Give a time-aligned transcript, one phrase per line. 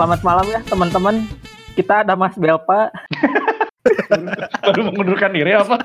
[0.00, 1.28] Selamat malam ya teman-teman.
[1.76, 2.88] Kita ada Mas Belpa.
[4.64, 5.76] Baru mengundurkan diri apa?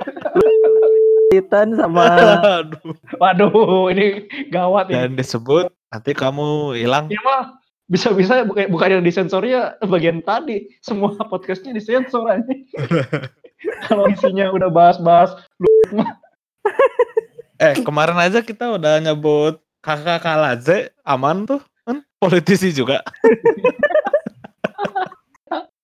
[1.32, 2.20] Titan sama
[2.60, 2.92] Aduh.
[3.16, 5.08] Waduh, ini gawat ya.
[5.08, 7.08] Dan disebut nanti kamu hilang.
[7.08, 7.56] Ya mah
[7.88, 10.68] bisa-bisa bukan bukan yang disensornya bagian tadi.
[10.84, 12.44] Semua podcastnya disensor aja.
[13.88, 15.32] Kalau isinya udah bahas-bahas
[17.56, 21.64] Eh kemarin aja kita udah nyebut kakak Kalaze aman tuh
[22.20, 23.00] politisi juga.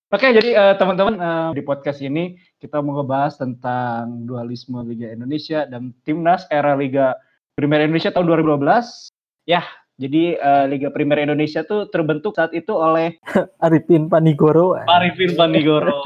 [0.07, 5.67] Oke, jadi eh, teman-teman eh, di podcast ini kita mau ngebahas tentang dualisme Liga Indonesia
[5.67, 7.11] dan timnas era Liga
[7.59, 9.11] Primer Indonesia tahun 2012.
[9.43, 9.67] Ya,
[9.99, 13.19] jadi eh, Liga Primer Indonesia tuh terbentuk saat itu oleh
[13.65, 14.79] Arifin Panigoro.
[14.87, 15.99] Arifin Panigoro.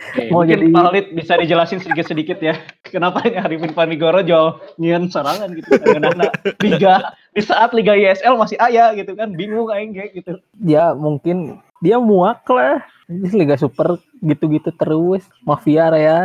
[0.00, 2.56] Oke, Mau mungkin jadi- Pak Halid bisa dijelasin sedikit-sedikit ya.
[2.84, 8.34] Kenapa ini Arifin Panigoro jual nyian serangan gitu dengan anak Liga di saat Liga ISL
[8.34, 10.32] masih ayah gitu kan bingung aing kayak gitu.
[10.62, 12.82] Ya mungkin dia muak lah.
[13.10, 15.26] Ini Liga Super gitu-gitu terus.
[15.46, 16.20] Mafia ya.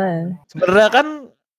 [0.50, 1.06] Sebenarnya kan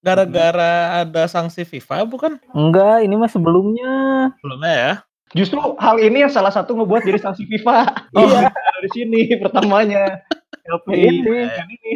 [0.04, 2.40] gara-gara ada sanksi FIFA bukan?
[2.56, 3.94] Enggak, ini mah sebelumnya.
[4.40, 4.94] Belumnya ya.
[5.36, 8.08] Justru hal ini yang salah satu ngebuat jadi sanksi FIFA.
[8.16, 10.24] Oh, iya, dari sini pertamanya.
[10.68, 11.32] LPI Ini.
[11.48, 11.92] yang ini.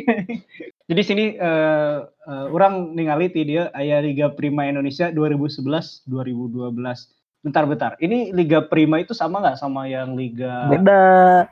[0.88, 7.21] Jadi sini eh, eh, orang ningali ti dia aya Liga Prima Indonesia 2011 2012.
[7.42, 7.92] Bentar bentar.
[7.98, 11.02] Ini Liga Prima itu sama nggak sama yang Liga Beda.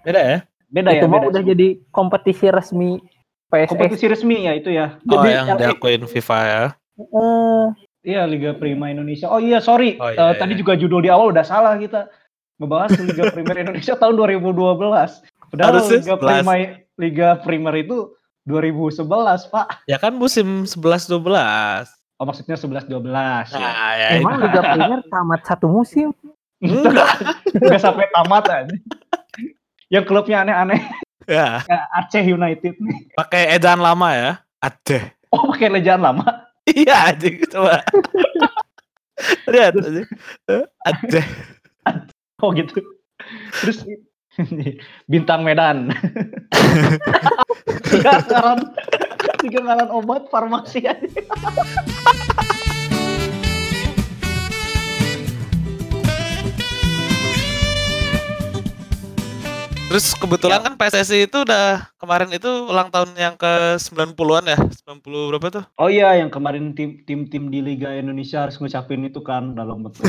[0.06, 0.38] Beda ya?
[0.70, 1.02] beda ya?
[1.02, 1.30] itu mah Beda.
[1.34, 3.02] udah jadi kompetisi resmi
[3.50, 3.70] PSS.
[3.74, 5.02] kompetisi resmi ya itu ya.
[5.04, 6.64] Oh Jadi yang diakuin FIFA ya.
[6.96, 7.66] Eh,
[8.00, 9.28] Iya Liga Prima Indonesia.
[9.28, 9.98] Oh iya sorry.
[9.98, 10.60] Oh, Eh, iya, Tadi iya.
[10.62, 12.06] juga judul di awal udah salah kita
[12.56, 14.56] ngebahas Liga Primer Indonesia tahun 2012.
[15.50, 16.22] Padahal Harusnya Liga 11.
[16.22, 16.54] Prima
[16.96, 17.98] Liga Primer itu
[18.46, 19.04] 2011
[19.50, 19.68] Pak.
[19.84, 21.90] Ya kan musim 11 12.
[22.20, 23.72] Oh maksudnya 11 12 Nah, ya.
[23.96, 24.44] ya emang.
[24.44, 26.12] Liga Premier tamat satu musim.
[26.60, 28.76] Enggak sampai tamat aja.
[29.88, 30.84] Yang klubnya aneh-aneh
[31.24, 33.00] Ya, kayak Aceh United nih.
[33.14, 34.32] pakai ejaan lama ya.
[34.60, 35.14] Ade.
[35.30, 36.26] Oh pakai lejaan lama.
[36.66, 37.86] Iya aja coba.
[39.46, 40.04] Lihat aja.
[40.84, 41.22] Ade.
[42.42, 42.82] Oh gitu.
[43.62, 43.86] Terus
[45.12, 45.94] bintang Medan.
[47.94, 48.60] Ngaran,
[49.40, 51.08] tiga ngaran obat farmasi aja.
[59.90, 64.58] Terus kebetulan kan PSSI itu udah kemarin itu ulang tahun yang ke 90-an ya.
[64.86, 65.64] 90 berapa tuh?
[65.82, 69.82] Oh iya, yang kemarin tim tim tim di Liga Indonesia harus ngucapin itu kan dalam
[69.82, 70.06] bentuk.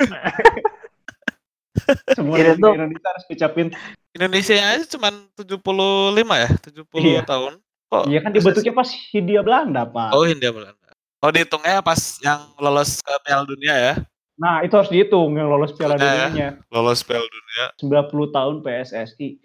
[2.16, 3.66] Semua Liga tuh- Indonesia harus ngucapin.
[4.16, 5.60] Indonesia aja cuman 75
[6.32, 7.20] ya, 70 Iya.
[7.28, 7.60] tahun.
[7.88, 10.12] Kok Iya kan dibentuknya pas Hindia Belanda, Pak.
[10.12, 10.92] Oh, Hindia Belanda.
[11.24, 13.94] Oh, dihitungnya pas yang lolos ke Piala Dunia ya.
[14.38, 16.30] Nah, itu harus dihitung yang lolos Piala Udah ya.
[16.30, 16.48] Dunianya.
[16.70, 17.64] Lolos Piala Dunia.
[17.80, 19.42] 90 tahun PSSI.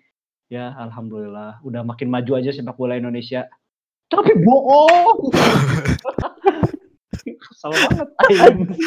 [0.53, 3.49] Ya, alhamdulillah udah makin maju aja sepak bola Indonesia.
[4.05, 5.33] Tapi bohong.
[7.57, 8.07] Salah banget.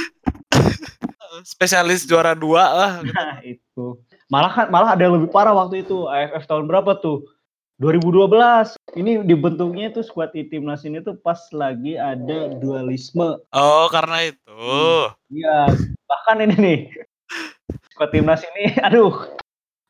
[1.42, 2.92] Spesialis juara dua lah.
[3.02, 3.98] Nah, itu.
[4.30, 6.06] Malah kan malah ada yang lebih parah waktu itu.
[6.06, 7.26] AFF tahun berapa tuh?
[7.76, 8.76] 2012.
[8.96, 13.36] Ini dibentuknya tuh skuad di timnas ini tuh pas lagi ada dualisme.
[13.52, 14.64] Oh, karena itu.
[15.28, 15.68] Iya,
[16.08, 16.78] bahkan ini nih.
[17.92, 19.12] Skuad timnas ini aduh.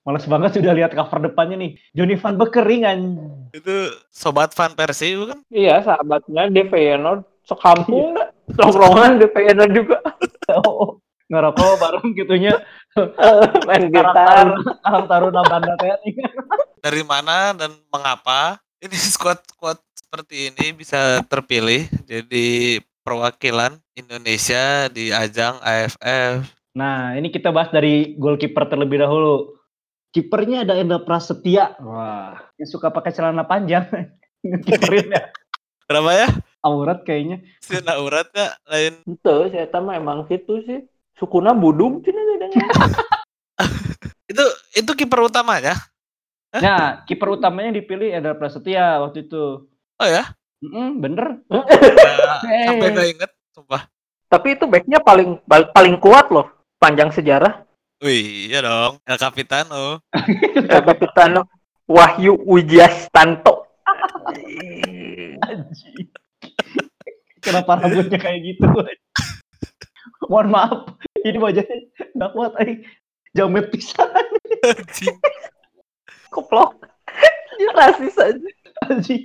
[0.07, 1.71] Males banget sudah lihat cover depannya nih.
[1.91, 3.19] Johnny van Bekering anjing.
[3.51, 5.43] Itu sobat fan Persi bukan?
[5.51, 8.31] Iya, sahabatnya di Feyenoord sekampung nggak?
[8.55, 9.99] Tongkrongan di Feyenoord juga
[10.63, 12.55] Oh, ngerokok bareng gitunya.
[13.67, 14.15] main gitar.
[14.15, 16.11] taruna, karang taruna Banda TNI.
[16.87, 25.59] Dari mana dan mengapa ini squad-squad seperti ini bisa terpilih jadi perwakilan Indonesia di ajang
[25.67, 26.47] AFF?
[26.79, 29.59] Nah, ini kita bahas dari goalkeeper terlebih dahulu.
[30.15, 31.75] Kipernya ada Enda Prasetya.
[31.83, 33.91] Wah, yang suka pakai celana panjang.
[34.71, 35.34] Kipernya
[35.91, 36.31] Kenapa ya?
[36.63, 37.43] aurat kayaknya.
[37.66, 40.87] Si uratnya lain Itu, saya tahu emang gitu sih.
[41.19, 42.22] Sukuna budum cina
[44.31, 44.45] itu
[44.78, 45.75] itu kiper utamanya.
[46.59, 49.67] Nah, kiper utamanya dipilih Enda Prasetya waktu itu.
[49.97, 50.25] Oh ya?
[50.61, 51.41] Mm, bener.
[51.47, 51.69] Nggak-
[52.47, 52.67] Eh.
[52.67, 53.83] sampai gak inget sumpah.
[54.27, 56.49] Tapi itu backnya paling paling kuat loh.
[56.77, 57.65] Panjang sejarah.
[57.99, 59.01] Wih, iya dong.
[59.03, 60.05] El Capitano.
[60.13, 61.49] Eh, Kapitano
[61.87, 63.65] Wahyu Wijastanto.
[67.41, 68.67] Kenapa rambutnya kayak gitu?
[70.27, 70.73] Mohon maaf,
[71.23, 71.77] ini wajahnya
[72.13, 72.53] nggak kuat.
[72.59, 72.83] Ay.
[73.33, 74.09] Jamet pisan.
[76.36, 76.77] Koplok.
[77.56, 78.48] Dia rasis aja.
[78.86, 79.24] anjing.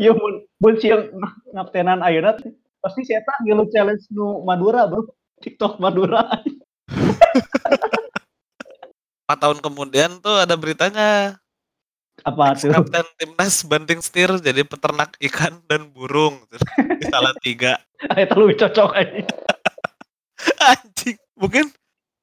[0.00, 1.12] Ya mun mun siang
[1.52, 2.32] ngaptenan ayeuna
[2.80, 5.12] pasti saya tak ngilu challenge nu Madura, Bro.
[5.38, 6.24] TikTok Madura.
[9.28, 11.36] empat tahun kemudian tuh ada beritanya
[12.24, 12.72] Apa tuh?
[12.72, 16.40] kapten timnas banting setir jadi peternak ikan dan burung
[16.72, 17.76] di salah tiga
[18.16, 19.20] Itu lebih cocok aja.
[20.64, 21.68] anjing mungkin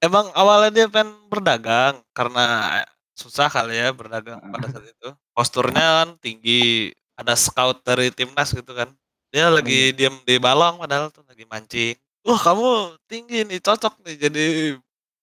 [0.01, 2.81] emang awalnya dia pengen berdagang karena
[3.15, 8.75] susah kali ya berdagang pada saat itu posturnya kan tinggi ada scout dari timnas gitu
[8.75, 8.91] kan
[9.31, 11.95] dia lagi diem di balong padahal tuh lagi mancing
[12.27, 14.45] wah kamu tinggi nih cocok nih jadi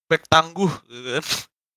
[0.08, 1.24] back tangguh gitu kan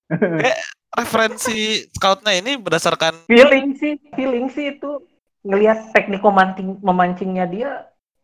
[0.42, 0.60] kayak
[0.96, 5.04] referensi scoutnya ini berdasarkan Feeling sih, feeling sih itu
[5.46, 7.70] ngelihat teknik memancing memancingnya dia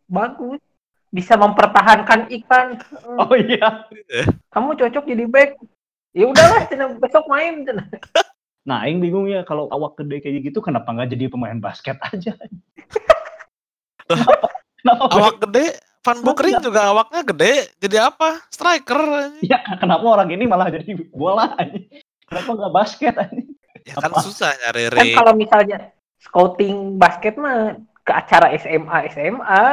[0.08, 0.62] bagus.
[1.12, 2.68] Bisa mempertahankan ikan.
[3.02, 3.90] Hmm, Oh iya.
[4.56, 5.60] Kamu cocok jadi back.
[6.12, 7.64] Ya udahlah, cenah, besok main.
[7.64, 7.88] cenah.
[8.62, 12.38] Nah, Aing bingung ya kalau awak gede kayak gitu kenapa nggak jadi pemain basket aja?
[14.06, 14.54] kenapa?
[14.78, 15.04] Kenapa?
[15.18, 19.02] awak gede Van Bukering juga awaknya gede jadi apa striker.
[19.42, 21.74] Ya, kenapa orang ini malah jadi bola aja?
[22.30, 23.42] Kenapa nggak basket aja?
[23.82, 24.22] ya kan Apa?
[24.22, 25.78] susah nyari Kan kalau misalnya
[26.22, 29.66] scouting basket mah ke acara SMA SMA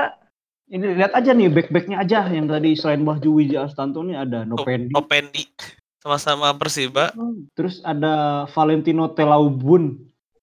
[0.69, 4.93] Ini lihat aja nih back-backnya aja yang tadi selain Wahyu Wija Astanto nih ada Nopendi.
[4.93, 5.49] Opendi
[5.99, 7.11] sama-sama Persiba.
[7.53, 9.99] Terus ada Valentino Telaubun.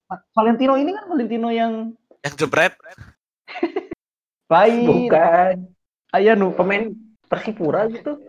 [0.06, 2.76] Va- Valentino ini kan Valentino yang yang jebret.
[4.52, 4.86] Lain.
[5.10, 5.56] bukan.
[6.12, 6.52] Aya nu.
[6.52, 6.92] Pemain
[7.26, 8.20] Persipura gitu.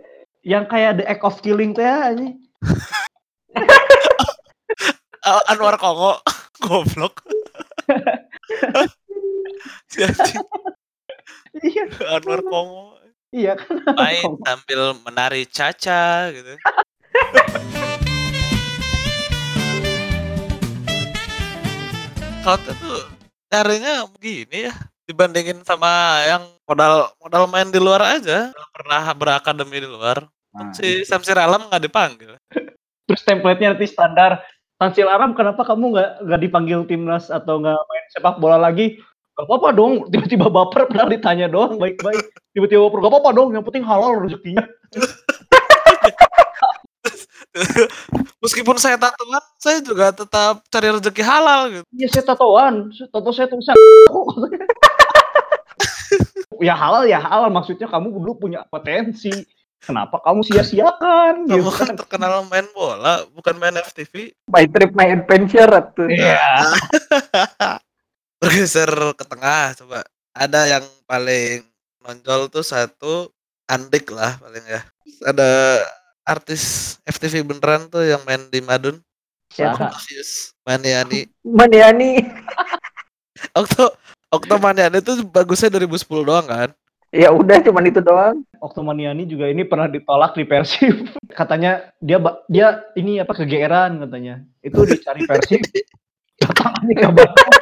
[0.41, 2.27] yang kayak the act of killing teh aja.
[5.21, 6.17] Ah, Anwar Kongo.
[6.63, 7.21] Goblok.
[11.57, 11.83] Iya,
[12.13, 12.95] Anwar Kongo.
[13.27, 13.83] Iya kan.
[13.91, 16.55] main sambil menari caca gitu
[22.43, 23.03] Scoutnya tuh
[23.51, 24.75] nyarinya begini ya
[25.07, 30.27] dibandingin sama yang modal modal main di luar aja pernah berakademi di luar
[30.57, 32.33] Nah, si Samsir Alam nggak dipanggil
[33.07, 34.43] Terus template-nya nanti standar.
[34.77, 38.99] Tansil Aram, kenapa kamu nggak nggak dipanggil timnas atau nggak main sepak bola lagi?
[39.33, 40.11] Gak apa-apa dong.
[40.11, 42.25] Tiba-tiba baper pernah ditanya doang baik-baik.
[42.51, 42.99] Tiba-tiba baper.
[43.05, 43.49] Gak apa-apa dong.
[43.55, 44.65] Yang penting halal rezekinya.
[48.43, 52.93] meskipun saya tatoan saya juga tetap cari rezeki halal gitu Iya saya tatoan.
[52.93, 53.73] Tato saya tulisan.
[56.67, 57.49] ya halal ya halal.
[57.49, 59.33] Maksudnya kamu dulu punya potensi.
[59.77, 61.45] Kenapa kamu sia-siakan?
[61.45, 66.09] kamu Gitu kan terkenal main bola bukan main FTV My trip my adventure tuh.
[66.09, 66.41] Iya.
[68.37, 70.05] bergeser ke tengah coba
[70.37, 71.65] ada yang paling
[72.05, 73.33] nonjol tuh satu
[73.65, 74.81] Andik lah paling ya
[75.25, 75.81] ada
[76.27, 78.99] artis FTV beneran tuh yang main di Madun
[79.47, 79.95] Siapa?
[80.67, 81.23] Maniani
[81.57, 82.19] Maniani.
[83.55, 83.95] Okto
[84.27, 86.69] Okto Maniani tuh bagusnya 2010 doang kan
[87.15, 88.43] Ya udah cuman itu doang.
[88.59, 91.07] Oktomaniani juga ini pernah ditolak di Persib.
[91.39, 94.43] Katanya dia ba- dia ini apa kegeeran katanya.
[94.59, 95.63] Itu dicari Persib.
[96.37, 97.55] Ke Bandung.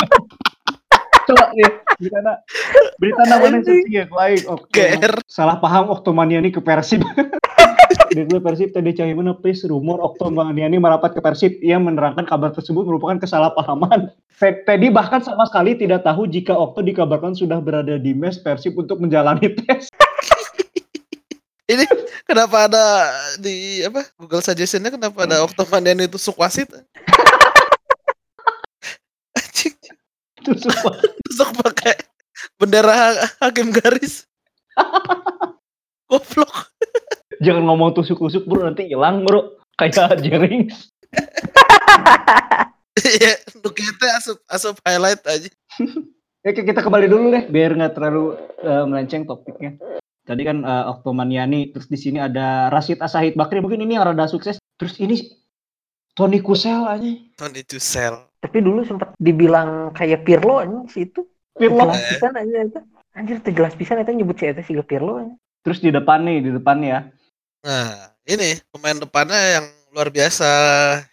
[1.25, 2.37] Coba ya, berita
[3.01, 4.45] berita namanya sih ya lain.
[4.45, 4.93] Oke.
[5.25, 7.01] Salah paham Oktomaniani ke Persib.
[8.11, 11.59] Di gue Persib tadi cari mana please rumor Oktomaniani merapat ke Persib.
[11.59, 14.11] Ia menerangkan kabar tersebut merupakan kesalahpahaman.
[14.39, 18.99] Teddy bahkan sama sekali tidak tahu jika Okto dikabarkan sudah berada di mes Persib untuk
[18.99, 19.91] menjalani tes.
[21.73, 21.87] ini
[22.27, 22.85] kenapa ada
[23.39, 26.19] di apa Google suggestionnya kenapa ada Okto Maniani itu
[30.45, 30.93] Itu semua.
[31.25, 31.97] Tusuk pakai
[32.61, 34.29] bendera ha- hakim garis.
[36.09, 36.69] Goblok.
[37.45, 39.61] Jangan ngomong tusuk-tusuk bro, nanti hilang bro.
[39.77, 40.89] Kayak Jerings.
[42.95, 45.51] Iya, untuk kita asup asup highlight aja.
[46.41, 49.77] Ya Oke, kita kembali dulu deh, biar nggak terlalu eh, melenceng topiknya.
[50.25, 54.25] Tadi kan uh, Oktomaniani, terus di sini ada Rashid Asahid Bakri, mungkin ini yang rada
[54.25, 54.57] sukses.
[54.73, 55.21] Terus ini
[56.17, 57.11] Tony Kusel aja.
[57.37, 58.25] Tony Tusel.
[58.41, 61.29] Tapi dulu sempat dibilang kayak Pirlo anjing si itu.
[61.53, 61.93] Pirlo.
[61.93, 62.79] Jelas pisan aja itu.
[63.13, 65.21] Anjir teu jelas pisan eta nyebut si eta si Pirlo.
[65.21, 65.37] anjing.
[65.61, 67.09] Terus di depan nih, di depan ya.
[67.65, 70.45] Nah, ini pemain depannya yang luar biasa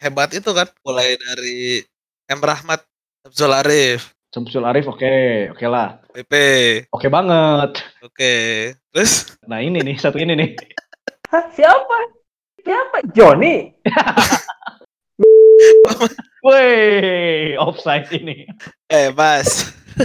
[0.05, 0.69] hebat itu kan.
[0.85, 1.81] Mulai dari
[2.29, 2.85] M Rahmat,
[3.25, 6.01] Abdul Arif, Samsul Arif oke, oke lah.
[6.13, 6.33] PP.
[6.93, 7.81] Oke banget.
[8.01, 8.33] Oke.
[8.93, 10.57] Terus Nah ini nih, satu ini nih.
[11.33, 11.99] Hah, siapa?
[12.65, 13.05] Siapa?
[13.13, 13.73] Johnny.
[16.45, 18.45] Woi, offside ini.
[18.93, 19.73] eh Mas.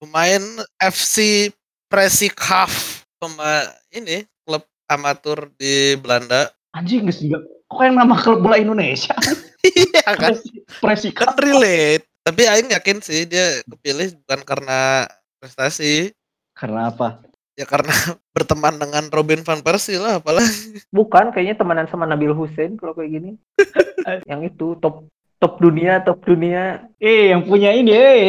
[0.00, 0.42] Pemain
[0.80, 1.48] FC
[1.88, 3.03] Presikhaaf.
[3.24, 6.52] Pemain ini klub amatur di Belanda.
[6.76, 7.40] Anjing geus juga.
[7.72, 9.16] Kok yang nama klub bola Indonesia?
[9.64, 10.36] Iya kan?
[10.84, 11.24] Presika.
[11.24, 15.08] kan relate tapi Aing yakin sih dia kepilih bukan karena
[15.40, 16.12] prestasi
[16.52, 17.24] Karena apa?
[17.56, 17.92] Ya karena
[18.36, 20.84] berteman dengan Robin van Persie lah apalagi.
[20.92, 23.40] Bukan, kayaknya temenan sama Nabil Hussein kalau kayak gini.
[24.30, 25.08] yang itu top
[25.40, 26.88] top dunia, top dunia.
[27.00, 28.28] Eh, yang punya ini, eh.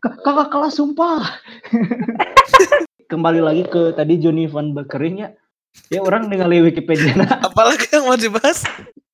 [0.00, 1.20] Kakak kelas sumpah.
[3.04, 5.28] Kembali lagi ke tadi Johnny Van Beekering ya.
[5.90, 7.28] Ya orang ningali Wikipedia nah.
[7.50, 8.62] Apalagi yang mau dibahas?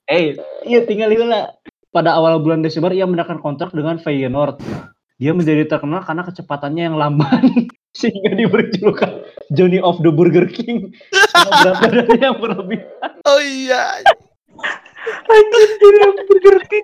[0.06, 1.56] Eh, iya tinggal lah.
[1.90, 4.62] Pada awal bulan Desember ia mendapatkan kontrak dengan Feyenoord.
[5.18, 7.44] Dia menjadi terkenal karena kecepatannya yang lamban
[7.98, 10.94] sehingga diberi julukan Johnny of the Burger King.
[11.10, 12.80] Karena berat badannya yang berlebih.
[13.26, 14.00] Oh iya.
[15.26, 16.78] Anjir, dia bergerti.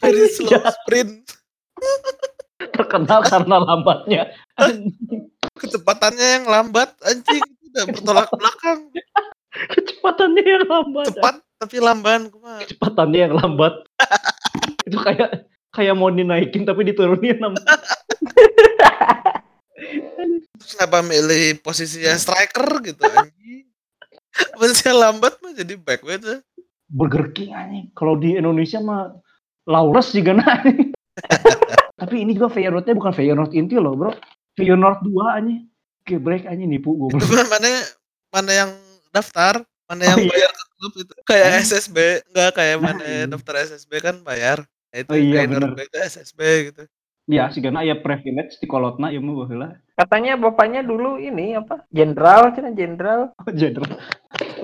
[0.00, 0.72] Very slow Ya.
[0.72, 1.24] sprint.
[2.60, 4.22] Terkenal karena lambatnya.
[5.56, 8.78] Kecepatannya yang lambat anjing udah bertolak belakang.
[9.50, 11.06] Kecepatannya yang lambat.
[11.10, 12.60] Cepat tapi lamban kumaha.
[12.64, 13.74] Kecepatannya yang lambat.
[14.88, 17.40] Itu kayak kayak mau dinaikin tapi diturunin
[20.70, 23.66] kenapa milih posisinya striker gitu anjing?
[24.90, 26.40] Lambat mah jadi back we tuh.
[26.90, 27.86] Burger King anjing.
[27.94, 29.14] Kalau di Indonesia mah
[29.68, 30.58] Laures juga nah.
[32.00, 34.16] Tapi ini juga Feyenoordnya bukan Feyenoord inti loh, Bro.
[34.56, 35.68] Feyenoord 2 anjing.
[36.08, 37.12] Gebrek anjing nipu gue.
[37.52, 37.68] Mana
[38.32, 38.70] mana yang
[39.12, 40.32] daftar, mana yang Oh, iya.
[40.32, 41.12] bayar ke klub itu.
[41.28, 41.60] Kayak.
[41.60, 41.96] SSB,
[42.32, 43.24] enggak kayak Nah, mana iya.
[43.28, 44.64] daftar SSB kan bayar.
[44.64, 45.44] Nah, itu Oh, iya.
[45.44, 46.40] Norway itu SSB
[46.72, 46.82] gitu.
[47.30, 49.68] Ya, sih karena ya privilege di kolotna ya mah baheula.
[49.94, 51.84] Katanya bapaknya dulu ini apa?
[51.92, 53.30] Jenderal, cina jenderal.
[53.38, 54.00] Oh, jenderal.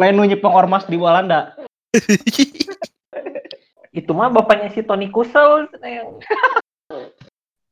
[0.00, 1.52] Lain nyepeng ormas di Walanda.
[3.96, 6.18] Itu mah bapaknya si Tony Kusel yang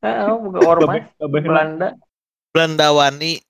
[0.05, 1.87] Heeh, bukan ormas Babeh- Belanda.
[2.53, 3.41] Belandawani,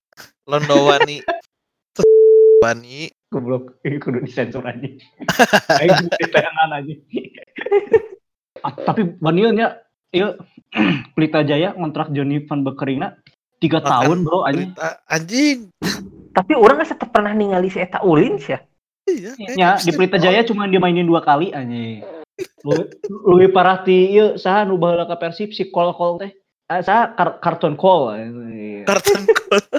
[0.48, 1.18] Londowani.
[2.66, 3.14] Wani.
[3.30, 4.90] Goblok, ini kudu disensor aja.
[5.86, 6.94] Ayo ditayangan aja.
[8.66, 10.34] Ah, tapi Vanilnya, iya,
[11.14, 13.22] Pelita Jaya ngontrak Johnny Van Bekeringna
[13.62, 14.50] tiga Makan tahun bro.
[14.50, 15.70] Berita anjing.
[16.34, 18.60] Tapi orang nggak tetap pernah ningali si Eta Ulin sih ya.
[19.06, 22.02] Iya, Ya, di Pelita Jaya cuma dia mainin dua kali aja.
[22.66, 22.82] Lu
[23.30, 26.34] Luwi parah ti ieu saha nu baheula ka Persib si Kol Kol teh.
[26.66, 28.14] Ah, saha Kar- karton Kol.
[28.84, 29.62] kartun gol.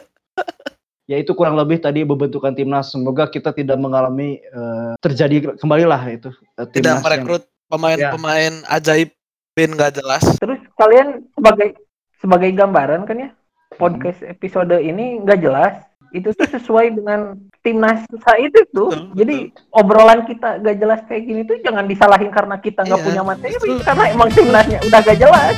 [1.07, 2.91] Ya itu kurang lebih tadi pembentukan timnas.
[2.91, 9.15] Semoga kita tidak mengalami eh, terjadi kembali lah itu eh, Tidak merekrut pemain-pemain ajaib
[9.55, 10.27] bin gak jelas.
[10.37, 11.79] Terus kalian sebagai
[12.19, 13.31] sebagai gambaran kan ya
[13.79, 15.79] podcast episode ini nggak jelas.
[16.11, 18.91] Itu tuh sesuai dengan timnas saat itu tuh.
[18.91, 19.37] Betul, Jadi
[19.71, 23.55] obrolan kita nggak jelas kayak gini tuh jangan disalahin karena kita nggak Iya, punya materi,
[23.55, 23.79] betul.
[23.81, 25.55] karena emang timnasnya udah gak jelas.